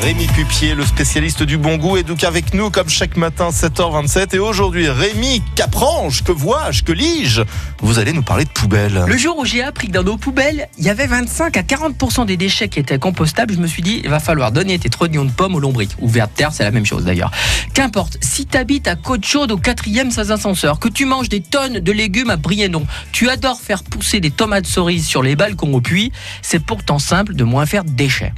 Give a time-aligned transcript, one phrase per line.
[0.00, 4.34] Rémi Pupier, le spécialiste du bon goût, est donc avec nous comme chaque matin 7h27.
[4.34, 7.42] Et aujourd'hui, Rémi, qu'apprends-je, que vois-je, que lis-je?
[7.80, 9.04] Vous allez nous parler de poubelles.
[9.06, 12.26] Le jour où j'ai appris que dans nos poubelles, il y avait 25 à 40%
[12.26, 15.24] des déchets qui étaient compostables, je me suis dit, il va falloir donner tes trognons
[15.24, 15.94] de pommes aux lombriques.
[16.00, 17.30] Ou vers terre, c'est la même chose d'ailleurs.
[17.72, 21.92] Qu'importe, si t'habites à Côte-Chaude au quatrième sans ascenseur, que tu manges des tonnes de
[21.92, 26.10] légumes à Briennon, tu adores faire pousser des tomates cerises sur les balcons au puits,
[26.42, 28.32] c'est pourtant simple de moins faire de déchets.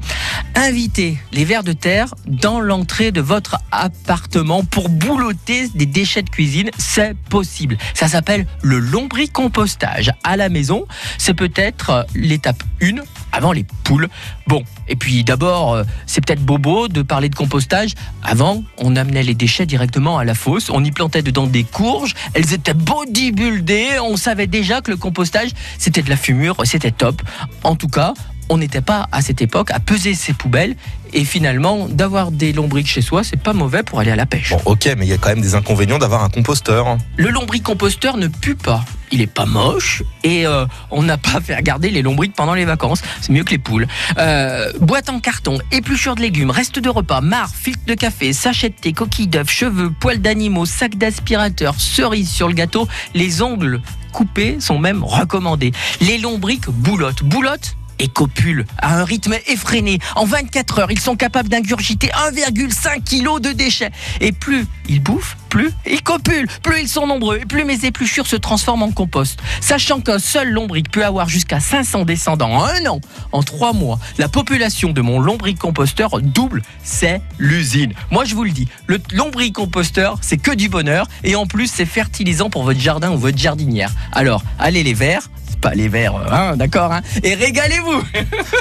[0.55, 6.29] Invitez les vers de terre dans l'entrée de votre appartement pour boulotter des déchets de
[6.29, 7.79] cuisine, c'est possible.
[7.95, 10.13] Ça s'appelle le lombricompostage.
[10.25, 10.87] À la maison,
[11.19, 12.97] c'est peut-être euh, l'étape 1
[13.33, 14.09] avant les poules.
[14.49, 17.93] Bon, et puis d'abord, euh, c'est peut-être bobo de parler de compostage.
[18.25, 22.15] Avant, on amenait les déchets directement à la fosse, on y plantait dedans des courges,
[22.35, 27.23] elles étaient bodybuildées, on savait déjà que le compostage, c'était de la fumure, c'était top.
[27.63, 28.15] En tout cas,
[28.49, 30.77] on n'était pas à cette époque à peser ses poubelles
[31.13, 34.51] et finalement d'avoir des lombriques chez soi c'est pas mauvais pour aller à la pêche.
[34.51, 36.99] Bon, ok, mais il y a quand même des inconvénients d'avoir un composteur.
[37.17, 38.85] Le lombricomposteur ne pue pas.
[39.13, 42.65] Il est pas moche et euh, on n'a pas fait regarder les lombriques pendant les
[42.65, 43.03] vacances.
[43.21, 43.87] C'est mieux que les poules.
[44.19, 48.71] Euh, boîte en carton, épluchure de légumes, reste de repas, marre, filtre de café, sachet
[48.71, 52.89] de thé, coquilles d'œufs, cheveux, poils d'animaux, sac d'aspirateur, cerises sur le gâteau.
[53.15, 53.81] Les ongles
[54.13, 55.73] coupés sont même recommandés.
[56.01, 57.23] Les lombriques boulottes.
[57.23, 59.99] Boulottes et copulent à un rythme effréné.
[60.15, 63.91] En 24 heures, ils sont capables d'ingurgiter 1,5 kg de déchets.
[64.21, 68.27] Et plus ils bouffent, plus ils copulent, plus ils sont nombreux, et plus mes épluchures
[68.27, 69.41] se transforment en compost.
[69.61, 73.01] Sachant qu'un seul lombric peut avoir jusqu'à 500 descendants en un an,
[73.33, 77.95] en trois mois, la population de mon lombric-composteur double, c'est l'usine.
[78.11, 81.87] Moi, je vous le dis, le lombric-composteur, c'est que du bonheur, et en plus, c'est
[81.87, 83.91] fertilisant pour votre jardin ou votre jardinière.
[84.13, 85.29] Alors, allez les verts,
[85.61, 88.03] pas les verts, hein, d'accord hein, Et régalez-vous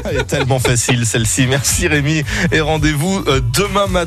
[0.05, 1.47] Elle est tellement facile celle-ci.
[1.47, 4.03] Merci Rémi et rendez-vous euh, demain matin.